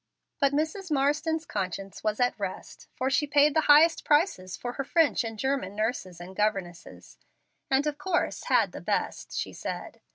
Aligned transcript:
But 0.39 0.51
Mrs. 0.51 0.89
Marsden's 0.89 1.45
conscience 1.45 2.03
was 2.03 2.19
at 2.19 2.33
rest, 2.39 2.87
for 2.95 3.11
she 3.11 3.27
paid 3.27 3.53
the 3.55 3.61
highest 3.69 4.03
prices 4.03 4.57
for 4.57 4.73
her 4.73 4.83
French 4.83 5.23
and 5.23 5.37
German 5.37 5.75
nurses 5.75 6.19
and 6.19 6.35
governesses, 6.35 7.19
and 7.69 7.85
of 7.85 7.99
course 7.99 8.45
"had 8.45 8.71
the 8.71 8.81
best," 8.81 9.37
she 9.37 9.53
said. 9.53 10.01